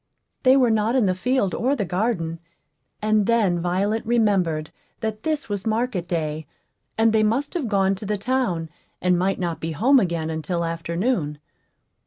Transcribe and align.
They 0.41 0.57
were 0.57 0.71
not 0.71 0.95
in 0.95 1.05
the 1.05 1.13
field 1.13 1.53
or 1.53 1.75
the 1.75 1.85
garden; 1.85 2.39
and 3.03 3.27
then 3.27 3.59
Violet 3.59 4.03
remembered 4.03 4.71
that 5.01 5.21
this 5.21 5.47
was 5.47 5.67
market 5.67 6.07
day, 6.07 6.47
and 6.97 7.13
they 7.13 7.21
must 7.21 7.53
have 7.53 7.67
gone 7.67 7.93
to 7.93 8.07
the 8.07 8.17
town, 8.17 8.69
and 8.99 9.15
might 9.15 9.37
not 9.37 9.59
be 9.59 9.73
home 9.73 9.99
again 9.99 10.31
until 10.31 10.65
afternoon. 10.65 11.37